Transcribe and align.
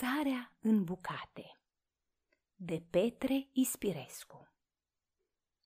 Sarea 0.00 0.56
în 0.60 0.84
bucate 0.84 1.60
de 2.54 2.82
Petre 2.90 3.48
Ispirescu 3.52 4.48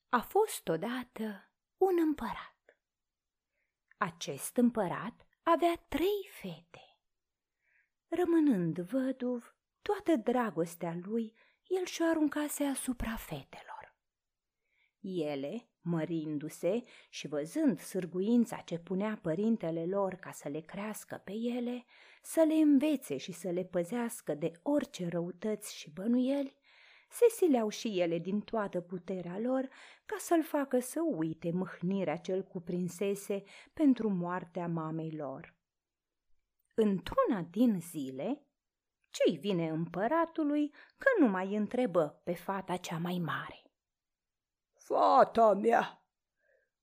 A 0.08 0.20
fost 0.20 0.68
odată 0.68 1.50
un 1.76 1.98
împărat. 2.00 2.78
Acest 3.96 4.56
împărat 4.56 5.26
avea 5.42 5.84
trei 5.88 6.30
fete. 6.40 6.98
Rămânând 8.08 8.78
văduv, 8.78 9.56
toată 9.82 10.16
dragostea 10.16 10.98
lui 11.02 11.36
el 11.66 11.84
și-o 11.84 12.04
aruncase 12.04 12.64
asupra 12.64 13.16
fetelor. 13.16 13.71
Ele, 15.02 15.68
mărindu-se 15.80 16.82
și 17.08 17.28
văzând 17.28 17.80
sârguința 17.80 18.56
ce 18.56 18.78
punea 18.78 19.18
părintele 19.22 19.86
lor 19.86 20.14
ca 20.14 20.30
să 20.30 20.48
le 20.48 20.60
crească 20.60 21.20
pe 21.24 21.32
ele, 21.32 21.84
să 22.22 22.44
le 22.48 22.54
învețe 22.54 23.16
și 23.16 23.32
să 23.32 23.50
le 23.50 23.64
păzească 23.64 24.34
de 24.34 24.52
orice 24.62 25.08
răutăți 25.08 25.76
și 25.76 25.90
bănuieli, 25.90 26.56
se 27.10 27.26
sileau 27.28 27.68
și 27.68 28.00
ele 28.00 28.18
din 28.18 28.40
toată 28.40 28.80
puterea 28.80 29.38
lor 29.38 29.68
ca 30.06 30.16
să-l 30.18 30.42
facă 30.42 30.78
să 30.78 31.00
uite 31.16 31.50
mâhnirea 31.50 32.16
ce-l 32.16 32.42
cuprinsese 32.42 33.42
pentru 33.72 34.08
moartea 34.08 34.68
mamei 34.68 35.10
lor. 35.16 35.54
Într-una 36.74 37.42
din 37.50 37.80
zile, 37.80 38.46
ce-i 39.10 39.36
vine 39.38 39.68
împăratului 39.68 40.68
că 40.98 41.08
nu 41.18 41.26
mai 41.26 41.54
întrebă 41.54 42.20
pe 42.24 42.34
fata 42.34 42.76
cea 42.76 42.98
mai 42.98 43.18
mare. 43.24 43.61
Fata 44.92 45.52
mea, 45.52 46.04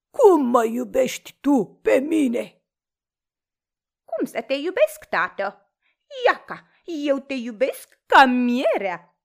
cum 0.10 0.46
mă 0.46 0.66
iubești 0.66 1.38
tu 1.42 1.80
pe 1.82 2.00
mine? 2.00 2.62
Cum 4.04 4.26
să 4.26 4.42
te 4.42 4.54
iubesc, 4.54 5.06
tată? 5.10 5.72
Iaca, 6.26 6.68
eu 6.84 7.20
te 7.20 7.34
iubesc 7.34 8.00
ca 8.06 8.26
mierea, 8.26 9.16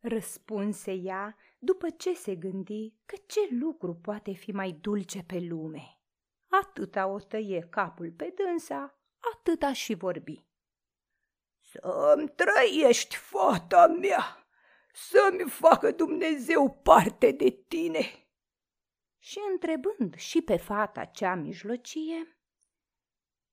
răspunse 0.00 0.92
ea 0.92 1.36
după 1.58 1.90
ce 1.90 2.14
se 2.14 2.34
gândi 2.34 2.94
că 3.06 3.16
ce 3.26 3.40
lucru 3.50 3.94
poate 3.94 4.32
fi 4.32 4.52
mai 4.52 4.72
dulce 4.72 5.22
pe 5.22 5.38
lume. 5.38 6.00
Atâta 6.48 7.06
o 7.06 7.18
tăie 7.18 7.66
capul 7.70 8.12
pe 8.16 8.34
dânsa, 8.36 8.98
atâta 9.34 9.72
și 9.72 9.94
vorbi. 9.94 10.44
Să-mi 11.60 12.28
trăiești, 12.28 13.16
fata 13.16 13.86
mea, 13.86 14.39
să-mi 14.92 15.50
facă 15.50 15.90
Dumnezeu 15.90 16.70
parte 16.82 17.30
de 17.30 17.50
tine. 17.68 18.28
Și 19.18 19.38
întrebând 19.50 20.14
și 20.16 20.42
pe 20.42 20.56
fata 20.56 21.04
cea 21.04 21.34
mijlocie, 21.34 22.38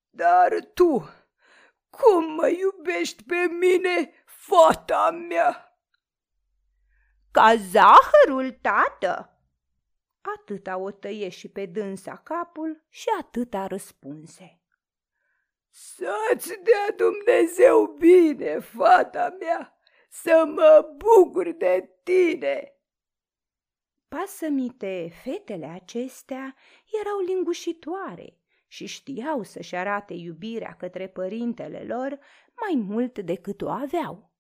Dar 0.09 0.69
tu, 0.73 1.09
cum 1.89 2.33
mă 2.33 2.47
iubești 2.47 3.23
pe 3.23 3.47
mine, 3.59 4.11
fata 4.25 5.11
mea? 5.11 5.79
Ca 7.31 7.55
zahărul, 7.55 8.51
tată. 8.51 9.31
Atâta 10.22 10.77
o 10.77 10.91
tăie 10.91 11.29
și 11.29 11.49
pe 11.49 11.66
dânsa 11.66 12.16
capul 12.16 12.85
și 12.89 13.07
atâta 13.19 13.67
răspunse. 13.67 14.61
Să-ți 15.69 16.59
dea 16.63 16.95
Dumnezeu 16.95 17.85
bine, 17.85 18.59
fata 18.59 19.35
mea, 19.39 19.77
să 20.08 20.44
mă 20.55 20.95
bucur 20.97 21.52
de 21.52 21.89
tine. 22.03 22.72
Pasămite, 24.08 25.11
fetele 25.23 25.66
acestea 25.66 26.55
erau 27.02 27.19
lingușitoare 27.19 28.38
și 28.67 28.85
știau 28.85 29.44
să-și 29.44 29.75
arate 29.75 30.13
iubirea 30.13 30.75
către 30.75 31.08
părintele 31.08 31.83
lor 31.83 32.19
mai 32.61 32.81
mult 32.81 33.19
decât 33.19 33.61
o 33.61 33.69
aveau. 33.69 34.31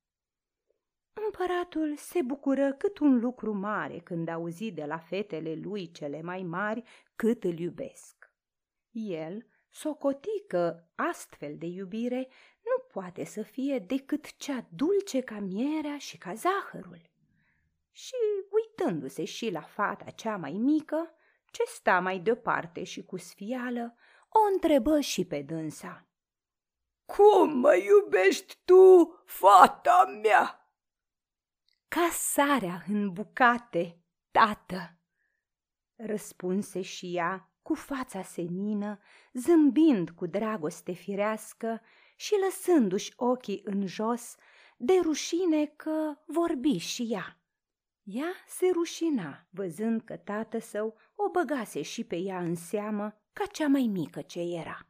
Împăratul 1.25 1.95
se 1.95 2.21
bucură 2.21 2.73
cât 2.73 2.99
un 2.99 3.19
lucru 3.19 3.53
mare 3.53 3.99
când 3.99 4.27
auzi 4.27 4.71
de 4.71 4.85
la 4.85 4.97
fetele 4.97 5.55
lui 5.55 5.91
cele 5.91 6.21
mai 6.21 6.43
mari 6.43 6.83
cât 7.15 7.43
îl 7.43 7.59
iubesc. 7.59 8.31
El 8.91 9.45
socoti 9.69 10.43
că 10.47 10.83
astfel 10.95 11.57
de 11.57 11.65
iubire 11.65 12.27
nu 12.69 12.83
poate 12.91 13.23
să 13.23 13.41
fie 13.41 13.79
decât 13.79 14.37
cea 14.37 14.65
dulce 14.69 15.21
ca 15.21 15.39
mierea 15.39 15.97
și 15.97 16.17
ca 16.17 16.33
zahărul. 16.33 17.01
Și, 17.91 18.15
uitându-se 18.49 19.25
și 19.25 19.49
la 19.49 19.61
fata 19.61 20.09
cea 20.09 20.37
mai 20.37 20.51
mică, 20.51 21.13
ce 21.51 21.63
sta 21.65 21.99
mai 21.99 22.19
departe 22.19 22.83
și 22.83 23.03
cu 23.03 23.17
sfială, 23.17 23.95
o 24.29 24.39
întrebă 24.53 24.99
și 24.99 25.25
pe 25.25 25.41
dânsa. 25.41 26.07
Cum 27.05 27.57
mă 27.57 27.75
iubești 27.75 28.57
tu, 28.65 29.13
fata 29.25 30.19
mea? 30.21 30.71
Ca 31.87 32.09
sarea 32.11 32.83
în 32.87 33.13
bucate, 33.13 34.01
tată, 34.31 34.99
răspunse 35.95 36.81
și 36.81 37.15
ea 37.15 37.51
cu 37.61 37.73
fața 37.73 38.21
senină, 38.21 38.99
zâmbind 39.33 40.09
cu 40.09 40.25
dragoste 40.25 40.91
firească 40.91 41.81
și 42.19 42.33
lăsându-și 42.45 43.13
ochii 43.15 43.61
în 43.63 43.87
jos, 43.87 44.35
de 44.77 44.93
rușine 45.03 45.65
că 45.65 46.17
vorbi 46.25 46.77
și 46.77 47.07
ea. 47.09 47.39
Ea 48.03 48.33
se 48.47 48.69
rușina, 48.73 49.47
văzând 49.49 50.01
că 50.01 50.17
tată 50.17 50.59
său 50.59 50.97
o 51.15 51.29
băgase 51.29 51.81
și 51.81 52.03
pe 52.03 52.15
ea 52.15 52.39
în 52.39 52.55
seamă 52.55 53.21
ca 53.33 53.45
cea 53.45 53.67
mai 53.67 53.87
mică 53.91 54.21
ce 54.21 54.39
era. 54.39 54.87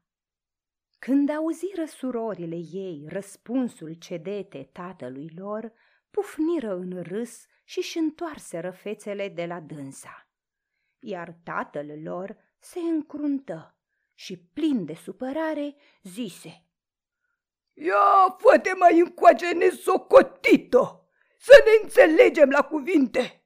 Când 0.99 1.29
auziră 1.29 1.85
surorile 1.85 2.55
ei 2.55 3.05
răspunsul 3.07 3.93
cedete 3.93 4.69
tatălui 4.71 5.31
lor, 5.35 5.73
pufniră 6.09 6.75
în 6.75 7.01
râs 7.01 7.45
și-și 7.63 7.97
întoarseră 7.97 8.71
fețele 8.71 9.29
de 9.29 9.45
la 9.45 9.59
dânsa. 9.59 10.29
Iar 10.99 11.39
tatăl 11.43 12.01
lor 12.03 12.37
se 12.59 12.79
încruntă 12.79 13.77
și, 14.13 14.37
plin 14.37 14.85
de 14.85 14.93
supărare, 14.93 15.75
zise 16.03 16.66
Ia, 17.79 18.35
fă-te 18.37 18.73
mai 18.77 18.99
încoace 18.99 19.51
nesocotito, 19.51 21.05
să 21.39 21.63
ne 21.65 21.71
înțelegem 21.83 22.49
la 22.49 22.61
cuvinte. 22.61 23.41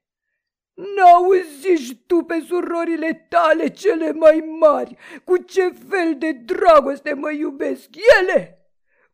N-auzi 0.74 1.96
tu 2.08 2.24
pe 2.24 2.44
surorile 2.47 3.25
tale 3.30 3.68
cele 3.68 4.12
mai 4.12 4.56
mari 4.59 4.97
cu 5.24 5.38
ce 5.38 5.74
fel 5.90 6.16
de 6.18 6.31
dragoste 6.31 7.14
mă 7.14 7.31
iubesc 7.31 7.90
ele? 8.19 8.66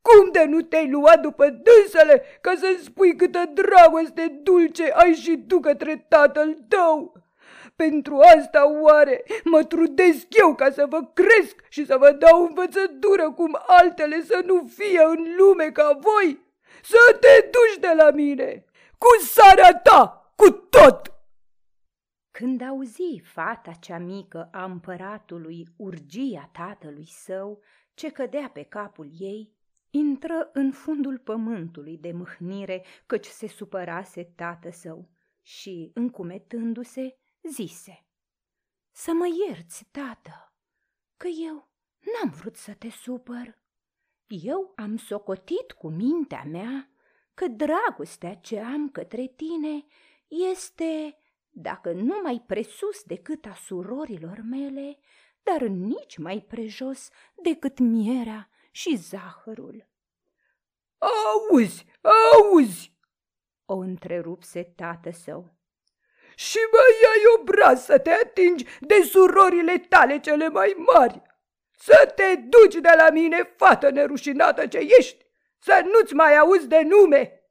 Cum 0.01 0.31
de 0.31 0.43
nu 0.43 0.61
te-ai 0.61 0.89
luat 0.89 1.21
după 1.21 1.49
dânsele 1.49 2.23
ca 2.41 2.53
să 2.55 2.77
spui 2.83 3.15
câtă 3.15 3.51
dragoste 3.53 4.39
dulce 4.43 4.91
ai 4.91 5.13
și 5.13 5.43
tu 5.47 5.59
către 5.59 6.05
tatăl 6.09 6.57
tău? 6.67 7.26
Pentru 7.83 8.19
asta 8.19 8.81
oare 8.81 9.23
mă 9.43 9.63
trudesc 9.63 10.25
eu 10.29 10.55
ca 10.55 10.71
să 10.71 10.85
vă 10.89 11.01
cresc 11.13 11.65
și 11.69 11.85
să 11.85 11.97
vă 11.97 12.11
dau 12.11 12.45
învățătură 12.45 13.31
cum 13.31 13.59
altele 13.67 14.21
să 14.21 14.41
nu 14.45 14.67
fie 14.67 15.03
în 15.03 15.35
lume 15.37 15.71
ca 15.71 15.99
voi? 16.01 16.45
Să 16.83 17.17
te 17.19 17.49
duci 17.51 17.81
de 17.81 17.93
la 18.03 18.11
mine, 18.11 18.65
cu 18.97 19.23
sarea 19.25 19.79
ta, 19.83 20.33
cu 20.35 20.49
tot! 20.51 21.11
Când 22.31 22.61
auzi 22.61 23.21
fata 23.23 23.71
cea 23.71 23.97
mică 23.97 24.49
a 24.51 24.63
împăratului 24.63 25.67
urgia 25.75 26.49
tatălui 26.53 27.07
său, 27.07 27.61
ce 27.93 28.09
cădea 28.09 28.49
pe 28.53 28.63
capul 28.63 29.09
ei, 29.19 29.53
intră 29.89 30.49
în 30.53 30.71
fundul 30.71 31.17
pământului 31.17 31.97
de 31.97 32.11
mâhnire, 32.11 32.83
căci 33.05 33.25
se 33.25 33.47
supărase 33.47 34.23
tată 34.23 34.71
său 34.71 35.09
și, 35.41 35.91
încumetându-se, 35.93 37.17
zise 37.51 38.05
Să 38.91 39.11
mă 39.13 39.27
ierți, 39.47 39.85
tată, 39.91 40.53
că 41.17 41.27
eu 41.27 41.69
n-am 41.99 42.29
vrut 42.29 42.55
să 42.55 42.73
te 42.73 42.89
supăr. 42.89 43.59
Eu 44.27 44.73
am 44.75 44.97
socotit 44.97 45.71
cu 45.71 45.89
mintea 45.89 46.43
mea 46.43 46.89
că 47.33 47.47
dragostea 47.47 48.35
ce 48.35 48.59
am 48.59 48.89
către 48.89 49.27
tine 49.27 49.85
este, 50.27 51.17
dacă 51.49 51.91
nu 51.91 52.19
mai 52.23 52.43
presus 52.47 53.03
decât 53.03 53.45
a 53.45 53.53
surorilor 53.53 54.41
mele, 54.41 54.99
dar 55.43 55.61
nici 55.61 56.17
mai 56.17 56.41
prejos 56.41 57.09
decât 57.43 57.79
mierea 57.79 58.49
și 58.71 58.95
zahărul. 58.95 59.87
Auzi, 60.97 61.85
auzi, 62.01 62.93
o 63.65 63.75
întrerupse 63.75 64.63
tată 64.63 65.11
său 65.11 65.56
și 66.37 66.57
mă 66.71 66.83
iai 67.03 67.39
obraz 67.39 67.83
să 67.83 67.99
te 67.99 68.09
atingi 68.09 68.65
de 68.79 69.01
surorile 69.01 69.77
tale 69.77 70.19
cele 70.19 70.49
mai 70.49 70.75
mari. 70.77 71.21
Să 71.71 72.13
te 72.15 72.35
duci 72.35 72.81
de 72.81 72.93
la 72.97 73.09
mine, 73.09 73.53
fată 73.55 73.89
nerușinată 73.89 74.67
ce 74.67 74.77
ești, 74.77 75.25
să 75.59 75.89
nu-ți 75.91 76.13
mai 76.13 76.37
auzi 76.37 76.67
de 76.67 76.81
nume. 76.81 77.41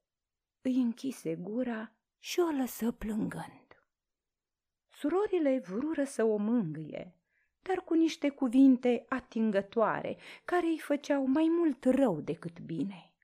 Îi 0.62 0.74
închise 0.74 1.34
gura 1.34 1.92
și 2.18 2.40
o 2.40 2.50
lăsă 2.60 2.92
plângând. 2.92 3.84
Surorile 4.88 5.62
vrură 5.68 6.04
să 6.04 6.24
o 6.24 6.36
mângâie, 6.36 7.14
dar 7.62 7.76
cu 7.84 7.94
niște 7.94 8.28
cuvinte 8.28 9.04
atingătoare, 9.08 10.16
care 10.44 10.66
îi 10.66 10.78
făceau 10.78 11.24
mai 11.24 11.46
mult 11.50 11.84
rău 11.84 12.20
decât 12.20 12.60
bine. 12.60 13.14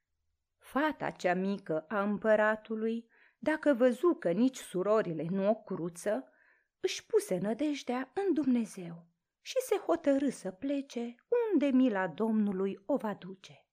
Fata 0.58 1.10
cea 1.10 1.34
mică 1.34 1.84
a 1.88 2.02
împăratului, 2.02 3.06
dacă 3.44 3.74
văzu 3.74 4.16
că 4.20 4.30
nici 4.30 4.56
surorile 4.56 5.26
nu 5.30 5.48
o 5.48 5.54
cruță, 5.54 6.32
își 6.80 7.06
puse 7.06 7.38
nădejdea 7.38 8.10
în 8.14 8.34
Dumnezeu 8.34 9.06
și 9.40 9.54
se 9.68 9.76
hotărâ 9.76 10.30
să 10.30 10.50
plece 10.50 11.14
unde 11.52 11.66
mila 11.66 12.08
Domnului 12.08 12.82
o 12.86 12.96
va 12.96 13.14
duce. 13.14 13.66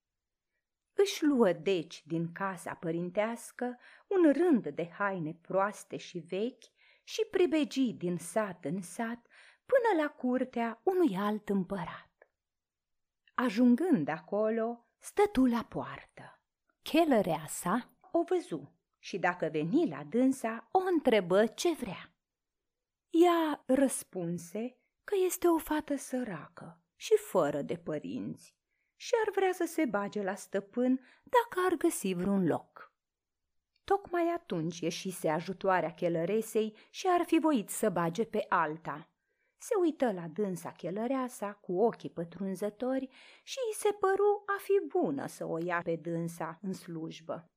Își 0.94 1.24
luă 1.24 1.51
deci 1.51 2.06
din 2.06 2.31
casa 2.31 2.74
părintească 2.74 3.80
un 4.07 4.31
rând 4.31 4.68
de 4.68 4.89
haine 4.89 5.38
proaste 5.42 5.98
și 5.98 6.19
vechi 6.19 6.63
și 7.04 7.27
pribegi 7.31 7.94
din 7.94 8.18
sat 8.18 8.66
în 8.66 8.81
sat 8.81 9.27
până 9.66 10.01
la 10.01 10.07
curtea 10.10 10.81
unui 10.83 11.16
alt 11.18 11.50
împărat. 11.50 12.30
Ajungând 13.33 14.07
acolo, 14.07 14.88
stătu 14.98 15.45
la 15.45 15.63
poartă. 15.63 16.42
Chelărea 16.81 17.45
sa 17.48 17.92
o 18.12 18.24
văzu 18.24 18.79
și 19.00 19.18
dacă 19.18 19.50
veni 19.51 19.90
la 19.90 20.04
dânsa, 20.04 20.68
o 20.72 20.80
întrebă 20.94 21.46
ce 21.46 21.74
vrea. 21.74 22.13
Ea 23.10 23.63
răspunse 23.66 24.78
că 25.04 25.16
este 25.25 25.48
o 25.48 25.57
fată 25.57 25.96
săracă 25.96 26.84
și 26.96 27.13
fără 27.18 27.62
de 27.62 27.75
părinți 27.75 28.57
și 28.96 29.13
ar 29.25 29.34
vrea 29.36 29.51
să 29.51 29.66
se 29.66 29.86
bage 29.86 30.24
la 30.24 30.36
stăpân 30.36 31.00
dacă 31.24 31.66
ar 31.69 31.74
găsi 31.74 32.13
vreun 32.13 32.46
loc. 32.46 32.94
Tocmai 33.84 34.31
atunci 34.36 34.80
ieșise 34.80 35.30
ajutoarea 35.30 35.94
chelăresei 35.94 36.75
și 36.90 37.07
ar 37.07 37.25
fi 37.25 37.40
voit 37.40 37.69
să 37.69 37.90
bage 37.90 38.25
pe 38.25 38.45
alta. 38.50 39.10
Se 39.57 39.75
uită 39.81 40.12
la 40.12 40.28
dânsa 40.28 40.72
chelăreasa 40.72 41.54
cu 41.54 41.81
ochii 41.81 42.10
pătrunzători 42.10 43.10
și 43.44 43.57
îi 43.68 43.75
se 43.75 43.92
păru 43.92 44.44
a 44.45 44.57
fi 44.62 44.88
bună 44.88 45.28
să 45.28 45.45
o 45.45 45.57
ia 45.57 45.81
pe 45.84 45.95
dânsa 45.95 46.60
în 46.62 46.74
slujbă. 46.74 47.52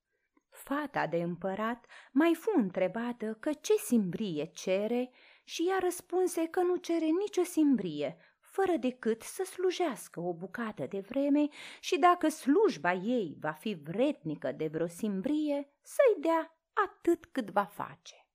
Fata 0.65 1.07
de 1.07 1.17
împărat 1.17 1.87
mai 2.13 2.35
fu 2.35 2.53
întrebată 2.57 3.37
că 3.41 3.53
ce 3.53 3.73
simbrie 3.73 4.45
cere 4.45 5.11
și 5.45 5.69
ea 5.69 5.79
răspunse 5.81 6.47
că 6.47 6.61
nu 6.61 6.77
cere 6.77 7.05
nicio 7.05 7.43
simbrie, 7.43 8.17
fără 8.41 8.77
decât 8.77 9.23
să 9.23 9.45
slujească 9.45 10.21
o 10.21 10.35
bucată 10.35 10.87
de 10.87 11.01
vreme 11.01 11.49
și 11.81 11.99
dacă 11.99 12.29
slujba 12.29 12.93
ei 12.93 13.37
va 13.41 13.51
fi 13.51 13.75
vretnică 13.83 14.53
de 14.53 14.67
vreo 14.67 14.87
simbrie, 14.87 15.73
să-i 15.83 16.21
dea 16.21 16.59
atât 16.73 17.25
cât 17.25 17.51
va 17.51 17.65
face. 17.65 18.27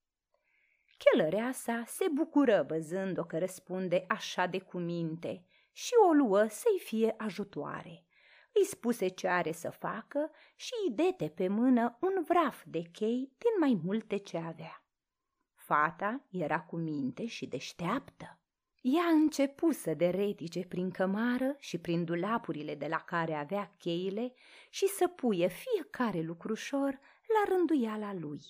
Chelăreasa 0.98 1.84
se 1.86 2.06
bucură 2.14 2.66
văzând-o 2.68 3.24
că 3.24 3.38
răspunde 3.38 4.06
așa 4.08 4.46
de 4.46 4.60
cuminte 4.60 5.46
și 5.72 5.92
o 6.10 6.12
luă 6.12 6.46
să-i 6.50 6.80
fie 6.80 7.14
ajutoare. 7.18 8.07
Îi 8.60 8.66
spuse 8.66 9.08
ce 9.08 9.28
are 9.28 9.52
să 9.52 9.70
facă 9.70 10.32
și 10.56 10.72
îi 10.86 10.94
dete 10.94 11.30
pe 11.30 11.48
mână 11.48 11.98
un 12.02 12.24
vraf 12.28 12.64
de 12.66 12.82
chei 12.92 13.32
din 13.38 13.52
mai 13.60 13.82
multe 13.84 14.18
ce 14.18 14.38
avea. 14.38 14.84
Fata 15.54 16.26
era 16.30 16.62
cu 16.62 16.76
minte 16.76 17.26
și 17.26 17.48
deșteaptă. 17.48 18.40
Ea 18.82 19.06
începu 19.06 19.72
să 19.72 19.94
deretice 19.94 20.66
prin 20.68 20.92
cămară 20.92 21.56
și 21.60 21.78
prin 21.78 22.06
dulapurile 22.06 22.76
de 22.76 22.88
la 22.88 22.98
care 22.98 23.34
avea 23.34 23.76
cheile 23.78 24.34
și 24.70 24.88
să 24.88 25.08
puie 25.08 25.48
fiecare 25.48 26.22
lucrușor 26.22 27.00
la 27.28 27.56
rânduiala 27.56 28.14
lui. 28.14 28.42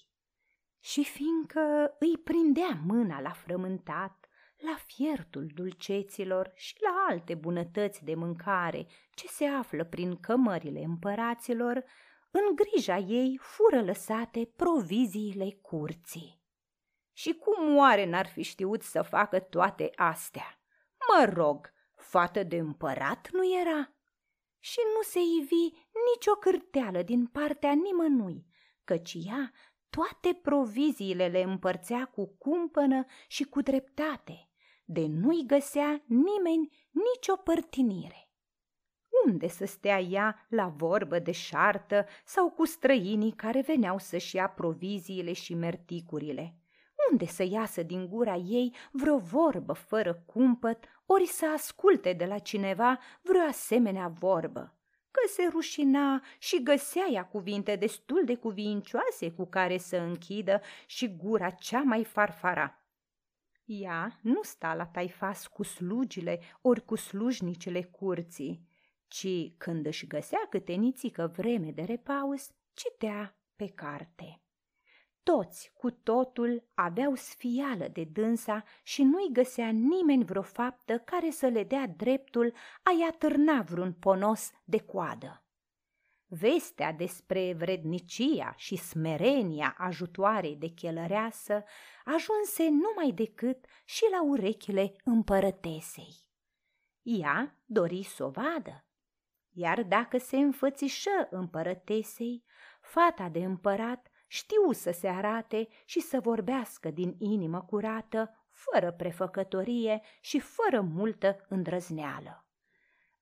Și 0.80 1.04
fiindcă 1.04 1.96
îi 2.00 2.18
prindea 2.24 2.82
mâna 2.86 3.22
la 3.22 3.32
frământat, 3.32 4.27
la 4.58 4.78
fiertul 4.86 5.52
dulceților 5.54 6.52
și 6.56 6.76
la 6.80 7.06
alte 7.10 7.36
bunătăți 7.36 8.04
de 8.04 8.16
mâncare 8.16 8.86
ce 9.14 9.28
se 9.28 9.46
află 9.46 9.86
prin 9.86 10.16
cămările 10.16 10.84
împăraților, 10.84 11.84
în 12.32 12.56
grija 12.56 12.98
ei 12.98 13.40
fură 13.42 13.82
lăsate 13.82 14.52
proviziile 14.56 15.52
curții. 15.62 16.42
Și 17.14 17.34
cum 17.34 17.78
oare 17.78 18.06
n-ar 18.06 18.28
fi 18.28 18.42
știut 18.42 18.82
să 18.82 19.02
facă 19.02 19.40
toate 19.40 19.92
astea? 19.96 20.62
Mă 21.08 21.32
rog, 21.34 21.72
fată 21.96 22.44
de 22.44 22.58
împărat 22.58 23.30
nu 23.32 23.60
era? 23.60 23.92
Și 24.60 24.80
nu 24.96 25.02
se 25.02 25.20
ivi 25.42 25.76
nicio 26.14 26.32
cârteală 26.40 27.02
din 27.02 27.28
partea 27.28 27.74
nimănui, 27.74 28.46
căci 28.84 29.14
ea 29.14 29.52
toate 29.90 30.40
proviziile 30.42 31.28
le 31.28 31.42
împărțea 31.42 32.06
cu 32.06 32.36
cumpănă 32.38 33.06
și 33.28 33.44
cu 33.44 33.62
dreptate, 33.62 34.47
de 34.88 35.06
nu-i 35.08 35.44
găsea 35.46 36.04
nimeni 36.06 36.88
nicio 36.92 37.36
părtinire. 37.44 38.30
Unde 39.26 39.48
să 39.48 39.66
stea 39.66 40.00
ea 40.00 40.46
la 40.50 40.68
vorbă 40.68 41.20
de 41.20 41.32
șartă 41.32 42.06
sau 42.26 42.50
cu 42.50 42.66
străinii 42.66 43.32
care 43.32 43.62
veneau 43.62 43.98
să-și 43.98 44.36
ia 44.36 44.48
proviziile 44.48 45.34
și 45.34 45.54
merticurile? 45.54 46.56
unde 47.12 47.26
să 47.26 47.44
iasă 47.44 47.84
din 47.84 48.08
gura 48.08 48.36
ei 48.36 48.76
vreo 48.92 49.18
vorbă 49.18 49.74
fără 49.74 50.24
cumpăt, 50.26 50.86
ori 51.06 51.26
să 51.26 51.46
asculte 51.54 52.14
de 52.14 52.26
la 52.26 52.38
cineva 52.38 53.00
vreo 53.22 53.42
asemenea 53.48 54.08
vorbă? 54.08 54.78
Că 55.12 55.28
se 55.28 55.48
rușina 55.52 56.24
și 56.38 56.64
găsea 56.64 57.08
ea 57.12 57.26
cuvinte 57.26 57.76
destul 57.76 58.22
de 58.26 58.36
cuvincioase 58.36 59.32
cu 59.32 59.46
care 59.46 59.78
să 59.78 59.98
închidă 59.98 60.62
și 60.86 61.16
gura 61.16 61.50
cea 61.50 61.82
mai 61.82 62.04
farfara. 62.04 62.82
Ea 63.68 64.20
nu 64.22 64.44
sta 64.44 64.74
la 64.74 64.86
taifas 64.86 65.48
cu 65.48 65.64
slugile 65.64 66.40
ori 66.62 66.86
cu 66.86 66.96
slujnicele 66.96 67.84
curții, 67.84 68.68
ci 69.08 69.28
când 69.58 69.86
își 69.86 70.08
găsea 70.08 70.48
câte 70.50 70.74
nițică 70.74 71.34
vreme 71.36 71.72
de 71.72 71.82
repaus, 71.82 72.50
citea 72.74 73.38
pe 73.56 73.68
carte. 73.68 74.42
Toți, 75.24 75.72
cu 75.74 75.92
totul, 75.92 76.68
aveau 76.74 77.16
sfială 77.16 77.88
de 77.88 78.04
dânsa 78.04 78.64
și 78.84 79.04
nu-i 79.04 79.30
găsea 79.32 79.70
nimeni 79.70 80.26
vreo 80.26 80.42
faptă 80.42 81.00
care 81.00 81.30
să 81.30 81.48
le 81.48 81.64
dea 81.64 81.88
dreptul 81.88 82.54
a-i 82.84 83.08
atârna 83.12 83.62
vreun 83.62 83.94
ponos 83.94 84.52
de 84.64 84.80
coadă. 84.80 85.47
Vestea 86.30 86.92
despre 86.92 87.54
vrednicia 87.54 88.54
și 88.58 88.76
smerenia 88.76 89.76
ajutoarei 89.78 90.56
de 90.56 90.68
chelăreasă 90.68 91.64
ajunse 92.06 92.70
numai 92.70 93.12
decât 93.12 93.66
și 93.86 94.04
la 94.12 94.24
urechile 94.24 94.96
împărătesei. 95.04 96.16
Ea 97.02 97.58
dori 97.66 98.04
să 98.04 98.24
o 98.24 98.30
vadă, 98.30 98.86
iar 99.50 99.84
dacă 99.84 100.18
se 100.18 100.38
înfățișă 100.38 101.28
împărătesei, 101.30 102.44
fata 102.82 103.30
de 103.30 103.44
împărat 103.44 104.12
știu 104.28 104.72
să 104.72 104.92
se 104.92 105.08
arate 105.08 105.68
și 105.86 106.00
să 106.00 106.20
vorbească 106.20 106.92
din 106.92 107.16
inimă 107.20 107.62
curată, 107.62 108.48
fără 108.52 108.92
prefăcătorie 108.92 110.02
și 110.22 110.40
fără 110.40 110.82
multă 110.82 111.46
îndrăzneală. 111.50 112.46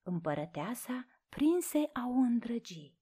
Împărăteasa 0.02 1.06
prinse 1.28 1.90
a 1.92 2.06
o 2.06 2.18
îndrăgi. 2.18 2.95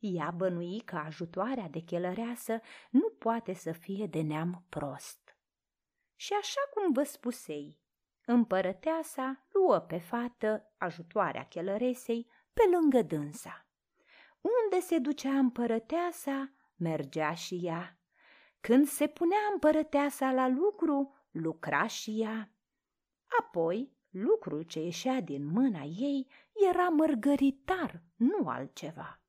Ea 0.00 0.30
bănui 0.30 0.80
că 0.80 0.96
ajutoarea 0.96 1.68
de 1.68 1.78
chelăreasă 1.78 2.60
nu 2.90 3.08
poate 3.18 3.52
să 3.52 3.72
fie 3.72 4.06
de 4.06 4.20
neam 4.20 4.64
prost. 4.68 5.36
Și 6.16 6.32
așa 6.40 6.60
cum 6.74 6.92
vă 6.92 7.02
spusei, 7.02 7.78
împărăteasa 8.24 9.46
luă 9.52 9.78
pe 9.78 9.98
fată 9.98 10.72
ajutoarea 10.78 11.44
chelăresei 11.44 12.30
pe 12.52 12.62
lângă 12.72 13.02
dânsa. 13.02 13.66
Unde 14.40 14.80
se 14.86 14.98
ducea 14.98 15.38
împărăteasa, 15.38 16.52
mergea 16.76 17.34
și 17.34 17.60
ea. 17.62 17.98
Când 18.60 18.86
se 18.86 19.06
punea 19.06 19.38
împărăteasa 19.52 20.32
la 20.32 20.48
lucru, 20.48 21.14
lucra 21.30 21.86
și 21.86 22.20
ea. 22.20 22.52
Apoi, 23.38 23.92
lucrul 24.10 24.62
ce 24.62 24.80
ieșea 24.80 25.20
din 25.20 25.46
mâna 25.46 25.82
ei 25.82 26.26
era 26.70 26.88
mărgăritar, 26.88 28.02
nu 28.16 28.48
altceva. 28.48 29.19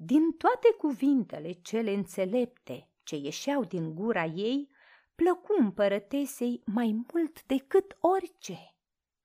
Din 0.00 0.32
toate 0.32 0.68
cuvintele 0.78 1.52
cele 1.52 1.92
înțelepte 1.92 2.90
ce 3.02 3.16
ieșeau 3.16 3.64
din 3.64 3.94
gura 3.94 4.24
ei, 4.24 4.70
plăcu 5.14 5.54
împărătesei 5.58 6.62
mai 6.64 7.04
mult 7.12 7.44
decât 7.44 7.96
orice. 8.00 8.74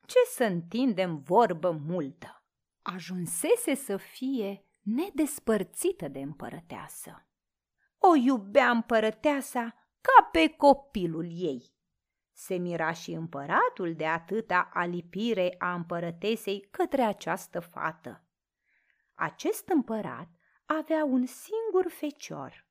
Ce 0.05 0.19
să 0.25 0.43
întindem 0.43 1.17
vorbă 1.17 1.71
multă! 1.71 2.43
Ajunsese 2.81 3.75
să 3.75 3.97
fie 3.97 4.65
nedespărțită 4.81 6.07
de 6.07 6.19
împărăteasă 6.19 7.27
o 8.05 8.15
iubea 8.15 8.69
împărăteasa 8.69 9.61
ca 10.01 10.29
pe 10.31 10.47
copilul 10.47 11.27
ei. 11.31 11.71
Se 12.31 12.55
mira 12.55 12.91
și 12.91 13.11
împăratul 13.11 13.93
de 13.95 14.05
atâta 14.05 14.69
alipire 14.73 15.55
a 15.57 15.73
împărătesei 15.73 16.67
către 16.71 17.01
această 17.01 17.59
fată. 17.59 18.23
Acest 19.13 19.67
împărat 19.67 20.27
avea 20.65 21.03
un 21.03 21.25
singur 21.25 21.91
fecior. 21.91 22.65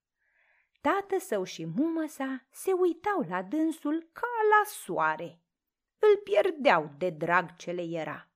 Tată 0.81 1.19
său 1.19 1.45
și 1.45 1.65
mumă 1.65 2.07
sa 2.07 2.47
se 2.51 2.73
uitau 2.73 3.25
la 3.29 3.43
dânsul 3.43 4.09
ca 4.13 4.29
la 4.51 4.65
soare. 4.65 5.41
Îl 5.99 6.21
pierdeau 6.25 6.91
de 6.99 7.11
drag 7.11 7.57
ce 7.57 7.71
le 7.71 7.83
era. 7.83 8.29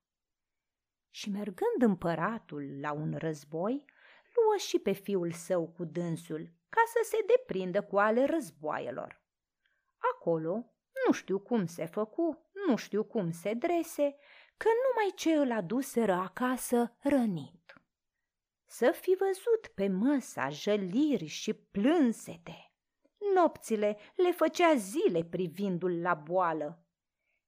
Și 1.09 1.29
mergând 1.29 1.81
împăratul 1.81 2.79
la 2.79 2.91
un 2.91 3.15
război, 3.17 3.85
luă 4.33 4.57
și 4.57 4.79
pe 4.79 4.91
fiul 4.91 5.31
său 5.31 5.67
cu 5.67 5.85
dânsul, 5.85 6.49
ca 6.69 6.81
să 6.85 6.99
se 7.03 7.25
deprindă 7.27 7.81
cu 7.81 7.97
ale 7.97 8.25
războaielor. 8.25 9.21
Acolo, 10.13 10.65
nu 11.05 11.11
știu 11.13 11.39
cum 11.39 11.65
se 11.65 11.85
făcu, 11.85 12.51
nu 12.67 12.75
știu 12.75 13.03
cum 13.03 13.31
se 13.31 13.53
drese, 13.53 14.15
că 14.57 14.67
numai 14.67 15.13
ce 15.15 15.33
îl 15.33 15.51
aduseră 15.51 16.13
acasă 16.13 16.95
rănit. 16.99 17.56
Să 18.69 18.91
fi 18.91 19.15
văzut 19.19 19.67
pe 19.75 19.87
măsa 19.87 20.49
jăliri 20.49 21.25
și 21.25 21.53
plânsete. 21.53 22.71
Nopțile 23.35 23.97
le 24.15 24.31
făcea 24.31 24.73
zile 24.75 25.23
privindu-l 25.23 26.01
la 26.01 26.13
boală. 26.13 26.81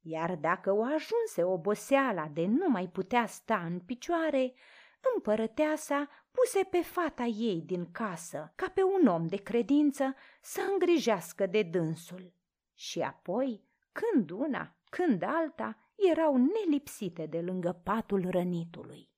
Iar 0.01 0.35
dacă 0.35 0.71
o 0.71 0.83
ajunse 0.83 1.43
oboseala 1.43 2.27
de 2.27 2.45
nu 2.45 2.69
mai 2.69 2.87
putea 2.87 3.25
sta 3.25 3.57
în 3.57 3.79
picioare, 3.79 4.53
împărăteasa 5.15 6.09
puse 6.31 6.63
pe 6.63 6.81
fata 6.81 7.23
ei 7.23 7.61
din 7.61 7.91
casă, 7.91 8.53
ca 8.55 8.69
pe 8.69 8.81
un 8.83 9.07
om 9.07 9.27
de 9.27 9.37
credință, 9.37 10.15
să 10.41 10.61
îngrijească 10.71 11.45
de 11.45 11.63
dânsul. 11.63 12.33
Și 12.73 13.01
apoi, 13.01 13.63
când 13.91 14.29
una, 14.29 14.77
când 14.89 15.23
alta, 15.23 15.77
erau 16.11 16.35
nelipsite 16.35 17.25
de 17.25 17.41
lângă 17.41 17.81
patul 17.83 18.29
rănitului. 18.29 19.08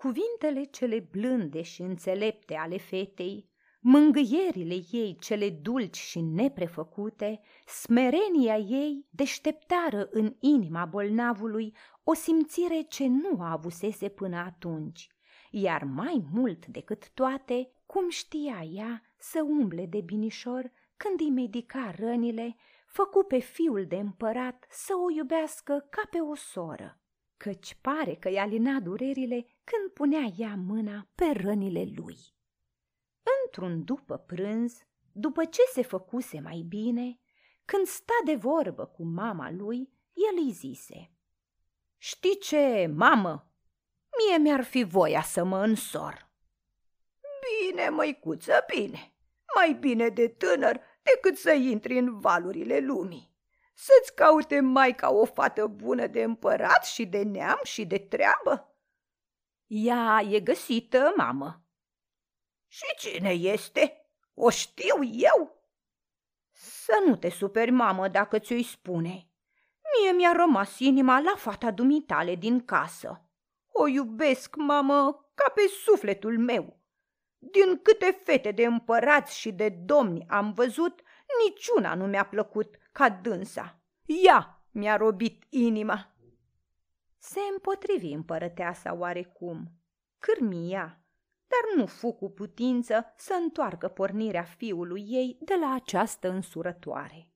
Cuvintele 0.00 0.64
cele 0.64 1.08
blânde 1.10 1.62
și 1.62 1.82
înțelepte 1.82 2.54
ale 2.54 2.78
fetei, 2.78 3.48
mângâierile 3.80 4.74
ei 4.90 5.16
cele 5.20 5.50
dulci 5.50 5.96
și 5.96 6.20
neprefăcute, 6.20 7.40
smerenia 7.66 8.56
ei 8.56 9.06
deșteptară 9.10 10.08
în 10.10 10.36
inima 10.38 10.84
bolnavului 10.84 11.76
o 12.04 12.14
simțire 12.14 12.80
ce 12.88 13.06
nu 13.06 13.42
avusese 13.42 14.08
până 14.08 14.36
atunci, 14.36 15.08
iar 15.50 15.84
mai 15.84 16.24
mult 16.32 16.66
decât 16.66 17.10
toate, 17.10 17.70
cum 17.86 18.08
știa 18.08 18.62
ea 18.72 19.02
să 19.18 19.42
umble 19.42 19.86
de 19.86 20.00
binișor 20.00 20.72
când 20.96 21.20
îi 21.20 21.30
medica 21.30 21.94
rănile, 21.98 22.56
făcu 22.86 23.22
pe 23.22 23.38
fiul 23.38 23.86
de 23.86 23.96
împărat 23.96 24.66
să 24.70 24.92
o 25.06 25.10
iubească 25.10 25.86
ca 25.90 26.02
pe 26.10 26.18
o 26.18 26.34
soră, 26.34 26.99
căci 27.40 27.74
pare 27.80 28.14
că 28.14 28.28
i-a 28.28 28.46
lina 28.46 28.80
durerile 28.80 29.46
când 29.64 29.92
punea 29.94 30.32
ea 30.36 30.54
mâna 30.56 31.08
pe 31.14 31.24
rănile 31.24 31.84
lui. 31.94 32.16
Într-un 33.42 33.84
după 33.84 34.16
prânz, 34.16 34.82
după 35.12 35.44
ce 35.44 35.60
se 35.72 35.82
făcuse 35.82 36.40
mai 36.40 36.64
bine, 36.68 37.20
când 37.64 37.86
sta 37.86 38.12
de 38.24 38.34
vorbă 38.34 38.86
cu 38.86 39.04
mama 39.04 39.50
lui, 39.50 39.92
el 40.12 40.44
îi 40.44 40.52
zise 40.52 41.12
Știi 41.96 42.38
ce, 42.38 42.92
mamă? 42.94 43.52
Mie 44.18 44.38
mi-ar 44.38 44.64
fi 44.64 44.82
voia 44.82 45.22
să 45.22 45.44
mă 45.44 45.64
însor. 45.64 46.30
Bine, 47.42 47.88
măicuță, 47.88 48.64
bine. 48.74 49.14
Mai 49.54 49.72
bine 49.72 50.08
de 50.08 50.28
tânăr 50.28 50.80
decât 51.02 51.36
să 51.36 51.52
intri 51.52 51.98
în 51.98 52.20
valurile 52.20 52.78
lumii. 52.78 53.29
Să-ți 53.82 54.14
caute 54.14 54.60
mai 54.60 54.94
ca 54.94 55.10
o 55.10 55.24
fată 55.24 55.66
bună 55.66 56.06
de 56.06 56.22
împărat 56.22 56.84
și 56.84 57.06
de 57.06 57.22
neam 57.22 57.60
și 57.62 57.86
de 57.86 57.98
treabă? 57.98 58.74
Ea 59.66 60.20
e 60.30 60.40
găsită, 60.40 61.12
mamă. 61.16 61.64
Și 62.66 62.84
cine 62.98 63.30
este? 63.30 64.06
O 64.34 64.50
știu 64.50 65.02
eu? 65.02 65.64
Să 66.52 67.02
nu 67.06 67.16
te 67.16 67.30
superi, 67.30 67.70
mamă, 67.70 68.08
dacă 68.08 68.38
ți-o 68.38 68.62
spune. 68.62 69.28
Mie 69.98 70.12
mi-a 70.12 70.32
rămas 70.32 70.78
inima 70.78 71.20
la 71.20 71.34
fata 71.36 71.70
dumitale 71.70 72.34
din 72.34 72.64
casă. 72.64 73.28
O 73.72 73.86
iubesc, 73.86 74.56
mamă, 74.56 75.30
ca 75.34 75.50
pe 75.50 75.62
sufletul 75.84 76.38
meu. 76.38 76.80
Din 77.38 77.82
câte 77.82 78.20
fete 78.24 78.50
de 78.50 78.64
împărați 78.64 79.38
și 79.38 79.52
de 79.52 79.68
domni 79.68 80.26
am 80.28 80.52
văzut, 80.52 81.00
niciuna 81.44 81.94
nu 81.94 82.06
mi-a 82.06 82.26
plăcut 82.26 82.79
ca 82.92 83.10
dânsa. 83.10 83.80
Ea 84.04 84.64
mi-a 84.70 84.96
robit 84.96 85.44
inima. 85.48 86.14
Se 87.18 87.40
împotrivi 87.52 88.12
împărăteasa 88.12 88.94
oarecum. 88.94 89.72
Cârmia, 90.18 91.00
dar 91.46 91.76
nu 91.76 91.86
fu 91.86 92.12
cu 92.12 92.30
putință 92.30 93.14
să 93.16 93.38
întoarcă 93.42 93.88
pornirea 93.88 94.42
fiului 94.42 95.04
ei 95.08 95.38
de 95.40 95.54
la 95.60 95.74
această 95.74 96.30
însurătoare. 96.30 97.30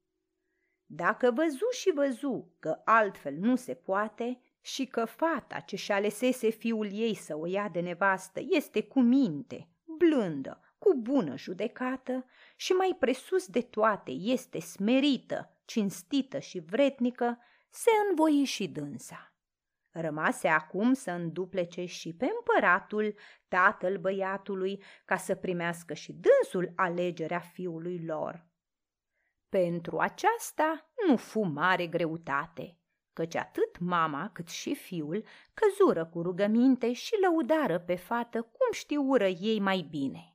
Dacă 0.86 1.30
văzu 1.30 1.68
și 1.70 1.90
văzu 1.94 2.54
că 2.58 2.80
altfel 2.84 3.34
nu 3.34 3.56
se 3.56 3.74
poate 3.74 4.40
și 4.60 4.86
că 4.86 5.04
fata 5.04 5.58
ce 5.58 5.76
și 5.76 5.92
alesese 5.92 6.48
fiul 6.50 6.88
ei 6.92 7.14
să 7.14 7.36
o 7.36 7.46
ia 7.46 7.68
de 7.68 7.80
nevastă 7.80 8.40
este 8.48 8.82
cu 8.82 9.00
minte, 9.00 9.68
blândă, 9.84 10.60
cu 10.84 10.94
bună 10.96 11.36
judecată 11.36 12.24
și 12.56 12.72
mai 12.72 12.96
presus 12.98 13.46
de 13.46 13.60
toate 13.60 14.10
este 14.10 14.60
smerită, 14.60 15.56
cinstită 15.64 16.38
și 16.38 16.58
vretnică, 16.58 17.38
se 17.70 17.90
învoi 18.08 18.44
și 18.44 18.68
dânsa. 18.68 19.34
Rămase 19.90 20.48
acum 20.48 20.92
să 20.92 21.10
înduplece 21.10 21.84
și 21.84 22.14
pe 22.14 22.24
împăratul, 22.24 23.14
tatăl 23.48 23.96
băiatului, 23.96 24.82
ca 25.04 25.16
să 25.16 25.34
primească 25.34 25.94
și 25.94 26.12
dânsul 26.12 26.72
alegerea 26.76 27.40
fiului 27.40 28.04
lor. 28.04 28.46
Pentru 29.48 29.98
aceasta 29.98 30.90
nu 31.06 31.16
fu 31.16 31.40
mare 31.40 31.86
greutate, 31.86 32.78
căci 33.12 33.34
atât 33.34 33.78
mama 33.78 34.30
cât 34.32 34.48
și 34.48 34.74
fiul 34.74 35.24
căzură 35.54 36.06
cu 36.06 36.22
rugăminte 36.22 36.92
și 36.92 37.14
lăudară 37.20 37.78
pe 37.78 37.94
fată 37.94 38.42
cum 38.42 38.72
știură 38.72 39.26
ei 39.26 39.60
mai 39.60 39.86
bine. 39.90 40.33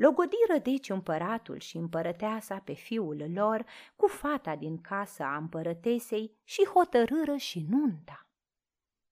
Logodiră 0.00 0.58
deci 0.62 0.88
împăratul 0.88 1.58
și 1.58 1.76
împărăteasa 1.76 2.58
pe 2.64 2.72
fiul 2.72 3.30
lor 3.34 3.64
cu 3.96 4.06
fata 4.06 4.56
din 4.56 4.80
casa 4.80 5.32
a 5.32 5.36
împărătesei 5.36 6.38
și 6.44 6.64
hotărâră 6.64 7.36
și 7.36 7.66
nunta. 7.68 8.28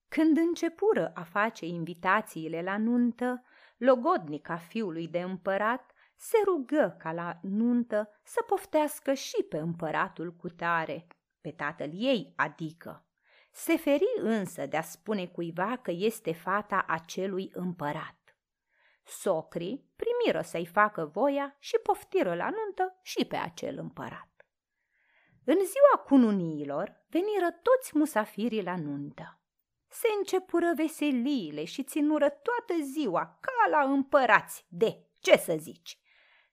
Când 0.09 0.37
începură 0.37 1.11
a 1.15 1.23
face 1.23 1.67
invitațiile 1.67 2.63
la 2.63 2.79
nuntă, 2.79 3.45
logodnica 3.77 4.57
fiului 4.57 5.09
de 5.09 5.21
împărat 5.21 5.93
se 6.17 6.37
rugă 6.45 6.97
ca 6.99 7.13
la 7.13 7.39
nuntă 7.43 8.11
să 8.25 8.45
poftească 8.47 9.15
și 9.15 9.43
pe 9.49 9.59
împăratul 9.59 10.33
cu 10.33 10.49
tare, 10.49 11.07
pe 11.41 11.51
tatăl 11.51 11.91
ei 11.93 12.33
adică. 12.37 13.07
Se 13.53 13.77
feri 13.77 14.13
însă 14.19 14.67
de 14.67 14.77
a 14.77 14.83
spune 14.83 15.27
cuiva 15.27 15.77
că 15.77 15.91
este 15.91 16.33
fata 16.33 16.85
acelui 16.89 17.51
împărat. 17.53 18.18
Socrii 19.09 19.91
primiră 19.97 20.43
să-i 20.43 20.67
facă 20.67 21.05
voia 21.05 21.57
și 21.59 21.79
poftiră 21.83 22.35
la 22.35 22.51
nuntă 22.51 22.99
și 23.03 23.25
pe 23.25 23.37
acel 23.37 23.79
împărat. 23.79 24.29
În 25.45 25.57
ziua 25.57 26.03
cununiilor 26.05 27.05
veniră 27.09 27.51
toți 27.63 27.99
musafirii 27.99 28.63
la 28.63 28.77
nuntă. 28.77 29.41
Se 29.89 30.07
începură 30.19 30.73
veseliile 30.77 31.65
și 31.65 31.83
ținură 31.83 32.29
toată 32.29 32.83
ziua 32.83 33.39
ca 33.41 33.71
la 33.71 33.91
împărați 33.91 34.67
de, 34.69 35.07
ce 35.19 35.37
să 35.37 35.57
zici, 35.59 35.99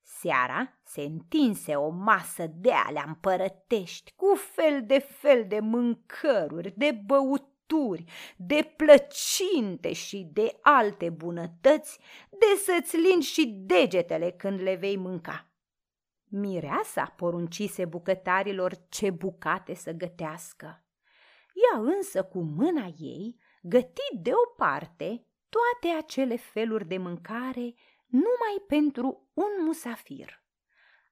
Seara 0.07 0.79
se 0.83 1.01
întinse 1.01 1.75
o 1.75 1.89
masă 1.89 2.47
de 2.47 2.71
alea 2.71 3.03
împărătești, 3.07 4.13
cu 4.15 4.35
fel 4.35 4.85
de 4.85 4.99
fel 4.99 5.45
de 5.47 5.59
mâncăruri, 5.59 6.73
de 6.75 6.91
băuturi, 7.05 8.03
de 8.37 8.73
plăcinte 8.75 9.93
și 9.93 10.29
de 10.33 10.57
alte 10.61 11.09
bunătăți, 11.09 11.99
de 12.39 12.61
să-ți 12.63 12.97
lingi 12.97 13.31
și 13.31 13.45
degetele 13.45 14.31
când 14.31 14.61
le 14.61 14.75
vei 14.75 14.97
mânca. 14.97 15.49
Mireasa 16.23 17.13
poruncise 17.15 17.85
bucătarilor 17.85 18.73
ce 18.89 19.09
bucate 19.09 19.73
să 19.73 19.91
gătească. 19.91 20.85
Ea 21.53 21.79
însă 21.79 22.23
cu 22.23 22.41
mâna 22.41 22.93
ei 22.97 23.39
găti 23.61 24.17
deoparte 24.21 25.25
toate 25.49 25.97
acele 25.97 26.35
feluri 26.35 26.87
de 26.87 26.97
mâncare 26.97 27.73
numai 28.05 28.63
pentru 28.67 29.29
un 29.33 29.65
musafir. 29.65 30.43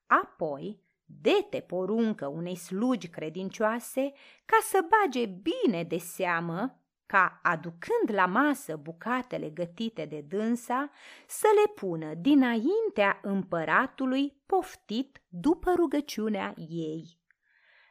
Apoi, 0.05 0.83
dete 1.05 1.59
poruncă 1.59 2.27
unei 2.27 2.55
slugi 2.55 3.07
credincioase 3.07 4.11
ca 4.45 4.57
să 4.61 4.87
bage 4.89 5.25
bine 5.25 5.83
de 5.83 5.97
seamă 5.97 6.82
ca, 7.13 7.39
aducând 7.43 8.11
la 8.11 8.25
masă 8.25 8.75
bucatele 8.75 9.49
gătite 9.49 10.05
de 10.05 10.25
dânsa, 10.27 10.89
să 11.27 11.47
le 11.55 11.71
pună 11.71 12.13
dinaintea 12.13 13.19
împăratului 13.21 14.41
poftit 14.45 15.21
după 15.27 15.73
rugăciunea 15.75 16.53
ei. 16.69 17.19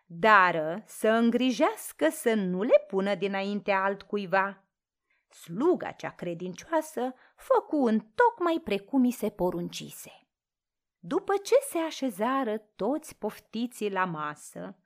Dar 0.06 0.82
să 0.86 1.08
îngrijească 1.08 2.08
să 2.10 2.34
nu 2.34 2.62
le 2.62 2.84
pună 2.88 3.14
dinaintea 3.14 3.82
altcuiva, 3.82 4.64
Sluga 5.28 5.90
cea 5.90 6.10
credincioasă 6.10 7.14
făcu 7.36 7.76
în 7.86 8.00
tocmai 8.14 8.60
precum 8.64 9.04
i 9.04 9.10
se 9.10 9.30
poruncise. 9.30 10.26
După 10.98 11.32
ce 11.42 11.54
se 11.70 11.78
așezară 11.78 12.58
toți 12.76 13.16
poftiții 13.18 13.90
la 13.90 14.04
masă, 14.04 14.76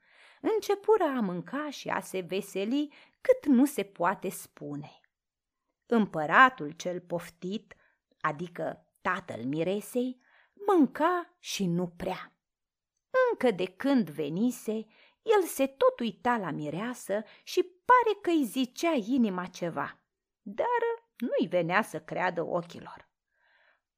începură 0.41 1.03
a 1.03 1.19
mânca 1.19 1.69
și 1.69 1.89
a 1.89 1.99
se 1.99 2.19
veseli 2.19 2.93
cât 3.27 3.45
nu 3.45 3.65
se 3.65 3.83
poate 3.83 4.29
spune. 4.29 4.99
Împăratul 5.85 6.71
cel 6.71 6.99
poftit, 6.99 7.75
adică 8.19 8.85
tatăl 9.01 9.43
miresei, 9.43 10.21
mânca 10.53 11.35
și 11.39 11.65
nu 11.65 11.87
prea. 11.87 12.33
Încă 13.31 13.51
de 13.51 13.65
când 13.65 14.09
venise, 14.09 14.85
el 15.21 15.43
se 15.45 15.67
tot 15.67 15.99
uita 15.99 16.37
la 16.37 16.51
mireasă 16.51 17.23
și 17.43 17.61
pare 17.61 18.19
că 18.21 18.29
îi 18.29 18.43
zicea 18.43 18.91
inima 18.91 19.45
ceva, 19.45 19.99
dar 20.41 20.81
nu-i 21.17 21.47
venea 21.47 21.81
să 21.81 21.99
creadă 21.99 22.41
ochilor. 22.41 23.09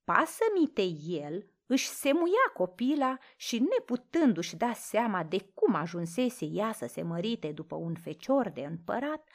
Pasămite 0.03 0.83
el 1.07 1.51
își 1.71 1.87
semuia 1.87 2.51
copila 2.53 3.17
și 3.35 3.59
neputându-și 3.59 4.55
da 4.55 4.73
seama 4.73 5.23
de 5.23 5.49
cum 5.53 5.75
ajunsese 5.75 6.45
ea 6.45 6.71
să 6.71 6.85
se 6.87 7.01
mărite 7.01 7.51
după 7.51 7.75
un 7.75 7.95
fecior 7.95 8.49
de 8.49 8.61
împărat, 8.61 9.27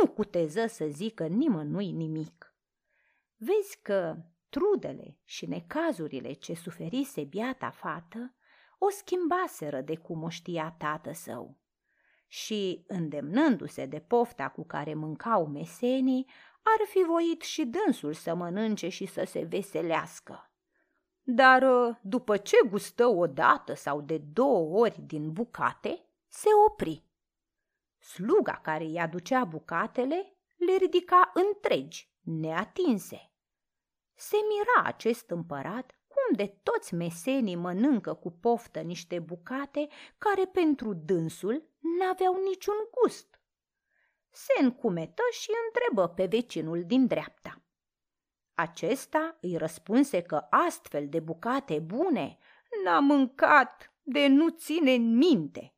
nu 0.00 0.10
cuteză 0.10 0.66
să 0.66 0.86
zică 0.88 1.26
nimănui 1.26 1.90
nimic. 1.90 2.54
Vezi 3.36 3.78
că 3.82 4.16
trudele 4.48 5.18
și 5.24 5.46
necazurile 5.46 6.32
ce 6.32 6.54
suferise 6.54 7.24
biata 7.24 7.70
fată 7.70 8.34
o 8.78 8.90
schimbaseră 8.90 9.80
de 9.80 9.96
cum 9.96 10.22
o 10.22 10.28
știa 10.28 10.74
tată 10.78 11.12
său. 11.12 11.58
Și, 12.26 12.84
îndemnându-se 12.86 13.86
de 13.86 13.98
pofta 13.98 14.48
cu 14.48 14.64
care 14.64 14.94
mâncau 14.94 15.46
mesenii, 15.46 16.26
ar 16.62 16.86
fi 16.86 17.04
voit 17.06 17.42
și 17.42 17.64
dânsul 17.64 18.12
să 18.12 18.34
mănânce 18.34 18.88
și 18.88 19.06
să 19.06 19.24
se 19.26 19.44
veselească. 19.44 20.50
Dar 21.28 21.64
după 22.02 22.36
ce 22.36 22.56
gustă 22.68 23.06
o 23.06 23.26
dată 23.26 23.74
sau 23.74 24.00
de 24.00 24.18
două 24.18 24.78
ori 24.78 25.00
din 25.06 25.32
bucate, 25.32 26.08
se 26.28 26.48
opri. 26.68 27.04
Sluga 27.98 28.60
care 28.62 28.84
îi 28.84 28.98
aducea 28.98 29.44
bucatele 29.44 30.36
le 30.56 30.76
ridica 30.76 31.30
întregi, 31.34 32.12
neatinse. 32.20 33.32
Se 34.14 34.36
mira 34.36 34.88
acest 34.88 35.30
împărat 35.30 36.00
cum 36.06 36.36
de 36.36 36.46
toți 36.62 36.94
mesenii 36.94 37.56
mănâncă 37.56 38.14
cu 38.14 38.30
poftă 38.30 38.80
niște 38.80 39.18
bucate 39.18 39.88
care 40.18 40.46
pentru 40.46 40.94
dânsul 40.94 41.68
n-aveau 41.98 42.42
niciun 42.42 42.88
gust. 43.00 43.40
Se 44.30 44.62
încumetă 44.64 45.22
și 45.30 45.50
întrebă 45.66 46.08
pe 46.14 46.26
vecinul 46.26 46.84
din 46.84 47.06
dreapta. 47.06 47.65
Acesta 48.58 49.38
îi 49.40 49.56
răspunse 49.56 50.22
că 50.22 50.46
astfel 50.50 51.08
de 51.08 51.20
bucate 51.20 51.78
bune 51.78 52.38
n-a 52.84 52.98
mâncat 52.98 53.92
de 54.02 54.26
nu 54.26 54.48
ține 54.48 54.92
în 54.92 55.16
minte. 55.16 55.74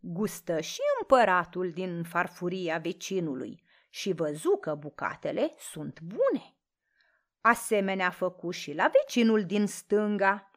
Gustă 0.00 0.60
și 0.60 0.80
împăratul 1.00 1.70
din 1.70 2.02
farfuria 2.02 2.78
vecinului 2.78 3.62
și 3.88 4.12
văzu 4.12 4.58
că 4.60 4.74
bucatele 4.74 5.54
sunt 5.58 6.00
bune. 6.00 6.56
Asemenea 7.40 8.10
făcu 8.10 8.50
și 8.50 8.72
la 8.74 8.90
vecinul 8.92 9.44
din 9.44 9.66
stânga. 9.66 10.50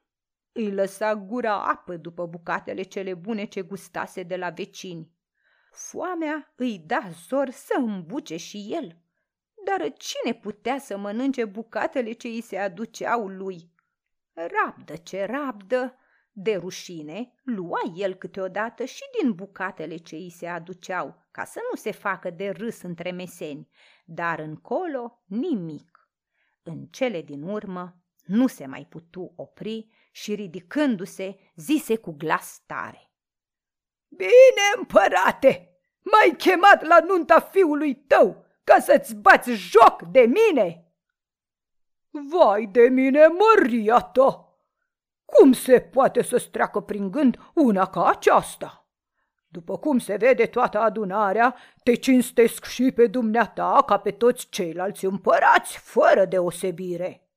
Îi 0.52 0.72
lăsa 0.72 1.16
gura 1.16 1.68
apă 1.68 1.96
după 1.96 2.26
bucatele 2.26 2.82
cele 2.82 3.14
bune 3.14 3.46
ce 3.46 3.62
gustase 3.62 4.24
de 4.24 4.36
la 4.36 4.50
vecini. 4.50 5.12
Foamea 5.72 6.54
îi 6.56 6.80
da 6.86 7.10
zor 7.28 7.50
să 7.50 7.74
îmbuce 7.78 8.38
și 8.38 8.70
el. 8.72 9.01
Dar 9.64 9.94
cine 9.94 10.34
putea 10.34 10.80
să 10.80 10.98
mănânce 10.98 11.46
bucatele 11.46 12.12
ce 12.12 12.28
îi 12.28 12.42
se 12.42 12.58
aduceau 12.58 13.28
lui? 13.28 13.72
Rabdă 14.34 14.96
ce 14.96 15.26
rabdă! 15.26 15.96
De 16.34 16.56
rușine, 16.56 17.34
lua 17.44 17.80
el 17.96 18.16
câteodată 18.16 18.86
și 18.86 19.02
din 19.20 19.32
bucatele 19.32 19.98
ce 19.98 20.16
îi 20.16 20.30
se 20.30 20.48
aduceau, 20.48 21.28
ca 21.32 21.46
să 21.46 21.60
nu 21.70 21.76
se 21.76 21.92
facă 21.92 22.30
de 22.30 22.50
râs 22.50 22.82
între 22.82 23.12
meseni, 23.12 23.70
dar 24.06 24.40
încolo 24.40 25.24
nimic. 25.26 26.10
În 26.64 26.86
cele 26.86 27.22
din 27.22 27.42
urmă 27.42 27.96
nu 28.26 28.48
se 28.48 28.66
mai 28.66 28.88
putu 28.90 29.34
opri 29.36 29.88
și 30.12 30.34
ridicându-se 30.34 31.40
zise 31.56 31.96
cu 31.96 32.12
glas 32.12 32.64
tare. 32.66 33.12
Bine, 34.08 34.68
împărate, 34.78 35.80
m-ai 36.02 36.36
chemat 36.38 36.84
la 36.84 37.00
nunta 37.00 37.40
fiului 37.40 37.96
tău 37.96 38.46
ca 38.64 38.80
să-ți 38.80 39.16
bați 39.16 39.52
joc 39.52 40.02
de 40.02 40.20
mine? 40.20 40.86
Vai 42.10 42.66
de 42.66 42.82
mine, 42.82 43.28
măria 43.28 44.00
ta! 44.00 44.46
Cum 45.26 45.54
se 45.54 45.80
poate 45.80 46.24
să-ți 46.24 46.50
treacă 46.50 46.80
prin 46.80 47.12
gând 47.12 47.38
una 47.54 47.86
ca 47.86 48.08
aceasta? 48.08 48.86
După 49.48 49.78
cum 49.78 50.00
se 50.00 50.16
vede 50.16 50.46
toată 50.46 50.80
adunarea, 50.80 51.56
te 51.84 51.96
cinstesc 51.96 52.66
și 52.66 52.92
pe 52.92 53.08
dumneata 53.08 53.84
ca 53.86 53.98
pe 53.98 54.12
toți 54.12 54.50
ceilalți 54.50 55.06
împărați, 55.06 55.78
fără 55.78 56.26
deosebire. 56.26 57.30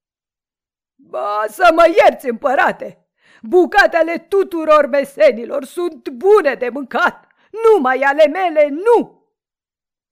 Ba, 0.94 1.44
să 1.48 1.70
mă 1.74 1.94
ierți, 1.96 2.28
împărate! 2.28 2.98
Bucatele 3.42 4.18
tuturor 4.18 4.87
mesenilor 4.87 5.64
sunt 5.64 6.08
bune 6.08 6.54
de 6.54 6.68
mâncat, 6.68 7.26
numai 7.50 7.98
ale 7.98 8.26
mele 8.26 8.68
nu! 8.68 9.13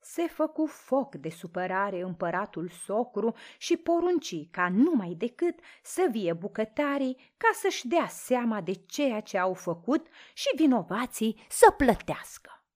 Se 0.05 0.27
făcu 0.27 0.67
foc 0.67 1.15
de 1.15 1.29
supărare 1.29 2.01
împăratul 2.01 2.69
socru 2.69 3.35
și 3.59 3.77
porunci 3.77 4.51
ca 4.51 4.69
numai 4.69 5.15
decât 5.15 5.59
să 5.83 6.09
vie 6.11 6.33
bucătarii 6.33 7.35
ca 7.37 7.49
să-și 7.53 7.89
dea 7.89 8.07
seama 8.07 8.61
de 8.61 8.73
ceea 8.73 9.21
ce 9.21 9.39
au 9.39 9.55
făcut 9.55 10.07
și 10.35 10.49
vinovații 10.57 11.47
să 11.49 11.71
plătească. 11.71 12.67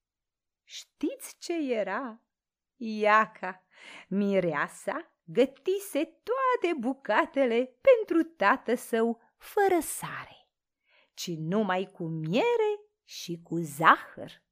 Știți 0.65 1.37
ce 1.39 1.73
era? 1.73 2.21
Iaca, 2.77 3.65
mireasa, 4.09 5.13
gătise 5.25 6.05
toate 6.05 6.77
bucatele 6.79 7.79
pentru 7.81 8.23
tată 8.23 8.75
său 8.75 9.21
fără 9.37 9.81
sare, 9.81 10.49
ci 11.15 11.29
numai 11.29 11.91
cu 11.93 12.05
miere 12.05 12.81
și 13.05 13.41
cu 13.43 13.57
zahăr. 13.57 14.45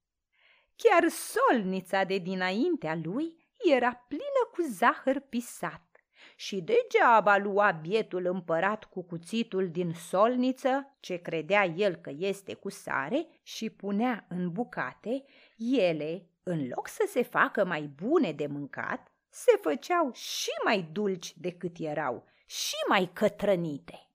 Chiar 0.77 1.09
solnița 1.09 2.05
de 2.05 2.19
dinaintea 2.19 2.99
lui 3.03 3.47
era 3.75 3.95
plină 4.09 4.51
cu 4.53 4.63
zahăr 4.71 5.19
pisat 5.19 5.95
și 6.37 6.63
degeaba 6.63 7.37
lua 7.37 7.71
bietul 7.71 8.27
împărat 8.27 8.85
cu 8.85 9.03
cuțitul 9.03 9.71
din 9.71 9.93
solniță, 9.93 10.97
ce 11.01 11.17
credea 11.17 11.65
el 11.65 11.95
că 11.95 12.13
este 12.19 12.55
cu 12.55 12.71
sare, 12.71 13.27
și 13.43 13.71
punea 13.71 14.27
în 14.29 14.53
bucate, 14.53 15.25
ele, 15.57 16.27
în 16.43 16.69
loc 16.69 16.89
să 16.89 17.05
se 17.09 17.23
facă 17.23 17.65
mai 17.65 17.83
bune 17.83 18.33
de 18.33 18.47
mâncat, 18.47 19.13
se 19.29 19.59
făceau 19.61 20.13
și 20.13 20.51
mai 20.65 20.89
dulci 20.93 21.35
decât 21.37 21.77
erau, 21.79 22.25
și 22.47 22.75
mai 22.89 23.11
cătrănite. 23.13 24.09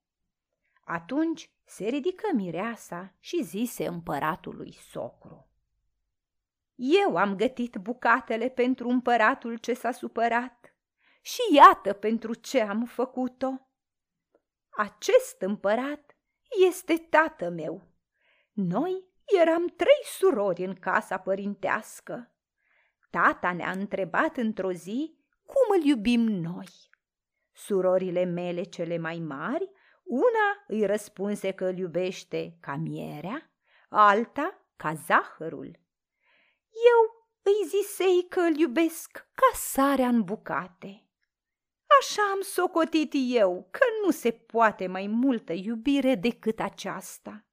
Atunci 0.86 1.50
se 1.66 1.88
ridică 1.88 2.28
mireasa 2.34 3.14
și 3.20 3.44
zise 3.44 3.88
împăratului 3.88 4.78
socru. 4.92 5.49
Eu 6.82 7.18
am 7.18 7.36
gătit 7.36 7.76
bucatele 7.76 8.50
pentru 8.50 8.90
împăratul 8.90 9.58
ce 9.58 9.74
s-a 9.74 9.92
supărat 9.92 10.76
și 11.22 11.40
iată 11.52 11.94
pentru 11.94 12.34
ce 12.34 12.62
am 12.62 12.86
făcut-o. 12.86 13.70
Acest 14.70 15.42
împărat 15.42 16.18
este 16.68 16.98
tată 16.98 17.50
meu. 17.50 17.82
Noi 18.52 19.04
eram 19.42 19.68
trei 19.68 20.04
surori 20.04 20.64
în 20.64 20.74
casa 20.74 21.18
părintească. 21.18 22.32
Tata 23.10 23.54
ne-a 23.54 23.72
întrebat 23.72 24.38
într-o 24.38 24.72
zi 24.72 25.18
cum 25.44 25.78
îl 25.80 25.84
iubim 25.86 26.22
noi. 26.22 26.70
Surorile 27.52 28.24
mele 28.24 28.64
cele 28.64 28.98
mai 28.98 29.20
mari, 29.20 29.70
una 30.04 30.64
îi 30.68 30.86
răspunse 30.86 31.52
că 31.52 31.66
îl 31.66 31.78
iubește 31.78 32.58
ca 32.60 32.76
mierea, 32.76 33.52
alta 33.90 34.66
ca 34.76 34.94
zahărul 34.94 35.88
eu 36.88 37.28
îi 37.42 37.68
zisei 37.68 38.28
că 38.30 38.40
îl 38.40 38.58
iubesc 38.58 39.12
ca 39.12 39.58
sarea 39.58 40.08
în 40.08 40.24
bucate. 40.24 41.04
Așa 42.00 42.22
am 42.32 42.42
socotit 42.42 43.12
eu 43.16 43.68
că 43.72 43.86
nu 44.04 44.12
se 44.12 44.32
poate 44.32 44.88
mai 44.88 45.08
multă 45.08 45.54
iubire 45.54 46.16
decât 46.16 46.60
aceasta. 46.60 47.46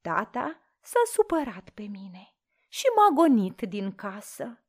Tata 0.00 0.60
s-a 0.80 1.00
supărat 1.12 1.70
pe 1.74 1.82
mine 1.82 2.34
și 2.68 2.84
m-a 2.96 3.14
gonit 3.14 3.60
din 3.60 3.94
casă. 3.94 4.64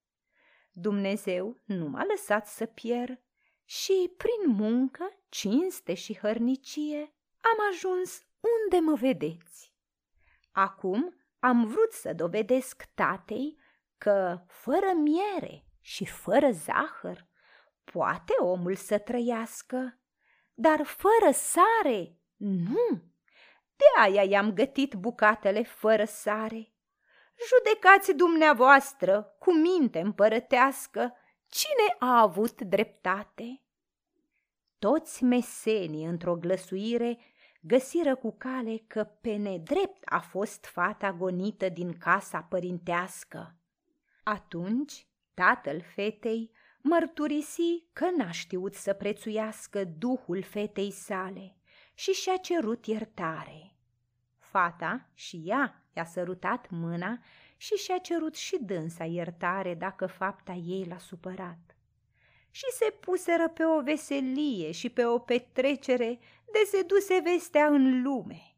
Dumnezeu 0.71 1.61
nu 1.65 1.87
m-a 1.87 2.03
lăsat 2.03 2.47
să 2.47 2.65
pierd 2.65 3.21
și, 3.65 4.13
prin 4.17 4.55
muncă, 4.55 5.13
cinste 5.29 5.93
și 5.93 6.17
hărnicie, 6.17 7.13
am 7.41 7.67
ajuns 7.71 8.25
unde 8.39 8.79
mă 8.79 8.95
vedeți. 8.95 9.73
Acum 10.51 11.15
am 11.43 11.65
vrut 11.65 11.91
să 11.91 12.13
dovedesc 12.13 12.83
tatei 12.93 13.57
că 13.97 14.41
fără 14.47 14.91
miere 14.95 15.65
și 15.79 16.05
fără 16.05 16.51
zahăr 16.51 17.27
poate 17.83 18.33
omul 18.39 18.75
să 18.75 18.97
trăiască, 18.97 19.99
dar 20.53 20.85
fără 20.85 21.31
sare 21.31 22.17
nu. 22.35 23.03
De 23.75 24.01
aia 24.01 24.23
i-am 24.23 24.53
gătit 24.53 24.93
bucatele 24.93 25.63
fără 25.63 26.05
sare. 26.05 26.73
Judecați 27.47 28.13
dumneavoastră 28.13 29.35
cu 29.39 29.53
minte 29.53 29.99
împărătească 29.99 31.13
cine 31.47 31.95
a 31.99 32.21
avut 32.21 32.61
dreptate. 32.61 33.61
Toți 34.79 35.23
mesenii 35.23 36.05
într-o 36.05 36.35
glăsuire 36.35 37.17
găsiră 37.61 38.15
cu 38.15 38.35
cale 38.37 38.77
că 38.87 39.03
pe 39.03 39.35
nedrept 39.35 40.01
a 40.05 40.19
fost 40.19 40.65
fata 40.65 41.13
gonită 41.13 41.69
din 41.69 41.97
casa 41.97 42.41
părintească. 42.41 43.55
Atunci 44.23 45.07
tatăl 45.33 45.81
fetei 45.81 46.51
mărturisi 46.81 47.85
că 47.93 48.09
n-a 48.17 48.31
știut 48.31 48.75
să 48.75 48.93
prețuiască 48.93 49.83
duhul 49.83 50.41
fetei 50.41 50.91
sale 50.91 51.55
și 51.93 52.11
și-a 52.11 52.37
cerut 52.37 52.85
iertare. 52.85 53.75
Fata 54.37 55.09
și 55.13 55.41
ea 55.45 55.85
i-a 55.95 56.05
sărutat 56.05 56.69
mâna 56.69 57.19
și 57.57 57.73
și-a 57.73 57.97
cerut 57.97 58.35
și 58.35 58.57
dânsa 58.61 59.05
iertare 59.05 59.73
dacă 59.73 60.05
fapta 60.05 60.51
ei 60.51 60.85
l-a 60.85 60.97
supărat. 60.97 61.75
Și 62.51 62.65
se 62.71 62.93
puseră 62.99 63.49
pe 63.49 63.65
o 63.65 63.81
veselie 63.81 64.71
și 64.71 64.89
pe 64.89 65.05
o 65.05 65.19
petrecere 65.19 66.19
de 66.51 66.77
se 66.77 66.81
duse 66.81 67.21
vestea 67.23 67.65
în 67.65 68.01
lume. 68.01 68.55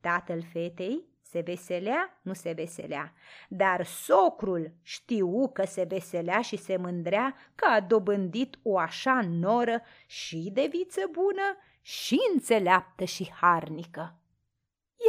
Tatăl 0.00 0.42
fetei 0.52 1.04
se 1.22 1.40
veselea, 1.40 2.20
nu 2.22 2.32
se 2.32 2.52
veselea, 2.52 3.12
dar 3.48 3.84
socrul 3.84 4.72
știu 4.82 5.48
că 5.48 5.66
se 5.66 5.82
veselea 5.82 6.40
și 6.40 6.56
se 6.56 6.76
mândrea 6.76 7.34
că 7.54 7.64
a 7.64 7.80
dobândit 7.80 8.58
o 8.62 8.78
așa 8.78 9.20
noră 9.28 9.82
și 10.06 10.50
de 10.52 10.68
viță 10.70 11.00
bună 11.10 11.56
și 11.80 12.18
înțeleaptă 12.32 13.04
și 13.04 13.30
harnică. 13.40 14.18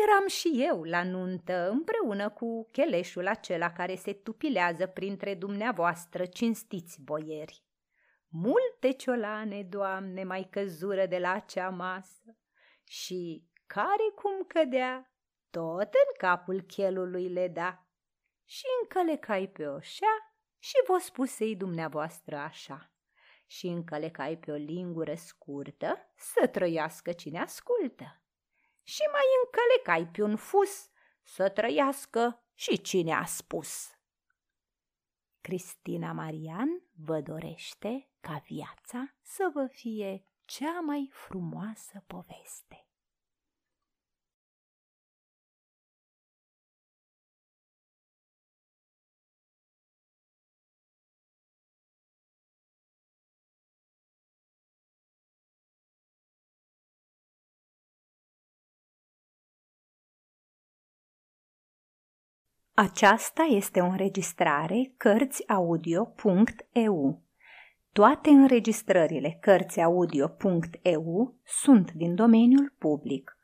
Eram 0.03 0.27
și 0.27 0.51
eu 0.55 0.83
la 0.83 1.03
nuntă 1.03 1.69
împreună 1.69 2.29
cu 2.29 2.67
cheleșul 2.71 3.27
acela 3.27 3.71
care 3.71 3.95
se 3.95 4.13
tupilează 4.13 4.85
printre 4.85 5.33
dumneavoastră 5.35 6.25
cinstiți 6.25 7.01
boieri. 7.01 7.63
Multe 8.31 8.91
ciolane, 8.91 9.63
Doamne, 9.63 10.23
mai 10.23 10.47
căzură 10.51 11.05
de 11.05 11.17
la 11.17 11.31
acea 11.31 11.69
masă 11.69 12.37
și 12.83 13.47
care 13.65 14.09
cum 14.15 14.43
cădea, 14.47 15.13
tot 15.49 15.93
în 15.93 16.17
capul 16.17 16.61
chelului 16.61 17.27
le 17.29 17.47
da. 17.47 17.83
Și 18.45 18.65
încălecai 18.81 19.47
pe 19.47 19.67
oșea 19.67 20.35
și 20.59 20.73
vă 20.87 20.97
spusei 21.01 21.55
dumneavoastră 21.55 22.35
așa. 22.37 22.93
Și 23.47 23.67
încălecai 23.67 24.37
pe 24.37 24.51
o 24.51 24.55
lingură 24.55 25.15
scurtă 25.15 26.11
să 26.15 26.47
trăiască 26.47 27.11
cine 27.11 27.39
ascultă. 27.39 28.23
Și 28.83 29.01
mai 29.11 29.23
încălecai 29.43 30.11
pe 30.11 30.23
un 30.23 30.35
fus 30.35 30.89
să 31.23 31.49
trăiască 31.49 32.43
și 32.53 32.81
cine 32.81 33.13
a 33.13 33.25
spus. 33.25 33.98
Cristina 35.41 36.11
Marian 36.11 36.69
vă 36.95 37.21
dorește 37.21 38.09
ca 38.19 38.43
viața 38.47 39.15
să 39.21 39.51
vă 39.53 39.67
fie 39.71 40.25
cea 40.45 40.79
mai 40.79 41.09
frumoasă 41.11 42.03
poveste. 42.07 42.88
Aceasta 62.81 63.43
este 63.43 63.79
o 63.79 63.85
înregistrare 63.85 64.93
Cărțiaudio.eu. 64.97 67.21
Toate 67.91 68.29
înregistrările 68.29 69.37
Cărțiaudio.eu 69.41 71.35
sunt 71.43 71.91
din 71.91 72.15
domeniul 72.15 72.73
public. 72.77 73.37